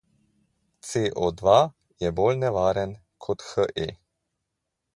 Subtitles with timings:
[0.87, 1.57] C O dva
[2.05, 3.87] je bolj nevaren kot He.